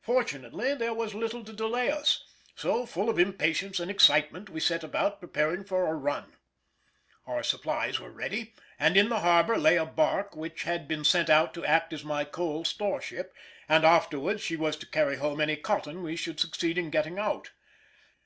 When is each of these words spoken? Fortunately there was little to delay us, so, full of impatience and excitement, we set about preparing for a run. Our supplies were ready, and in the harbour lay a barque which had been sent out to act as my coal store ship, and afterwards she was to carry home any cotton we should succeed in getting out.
Fortunately 0.00 0.72
there 0.74 0.94
was 0.94 1.14
little 1.14 1.44
to 1.44 1.52
delay 1.52 1.90
us, 1.90 2.24
so, 2.54 2.86
full 2.86 3.10
of 3.10 3.18
impatience 3.18 3.78
and 3.78 3.90
excitement, 3.90 4.48
we 4.48 4.60
set 4.60 4.82
about 4.82 5.20
preparing 5.20 5.62
for 5.62 5.86
a 5.88 5.94
run. 5.94 6.32
Our 7.26 7.42
supplies 7.42 8.00
were 8.00 8.08
ready, 8.10 8.54
and 8.78 8.96
in 8.96 9.10
the 9.10 9.20
harbour 9.20 9.58
lay 9.58 9.76
a 9.76 9.84
barque 9.84 10.34
which 10.34 10.62
had 10.62 10.88
been 10.88 11.04
sent 11.04 11.28
out 11.28 11.52
to 11.52 11.66
act 11.66 11.92
as 11.92 12.02
my 12.02 12.24
coal 12.24 12.64
store 12.64 13.02
ship, 13.02 13.34
and 13.68 13.84
afterwards 13.84 14.40
she 14.42 14.56
was 14.56 14.74
to 14.78 14.86
carry 14.88 15.16
home 15.16 15.38
any 15.38 15.56
cotton 15.56 16.02
we 16.02 16.16
should 16.16 16.40
succeed 16.40 16.78
in 16.78 16.88
getting 16.88 17.18
out. 17.18 17.50